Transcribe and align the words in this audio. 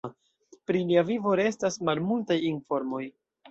Pri 0.71 0.81
lia 0.91 1.03
vivo 1.09 1.35
restas 1.41 1.79
malmultaj 1.91 2.41
informoj. 2.51 3.07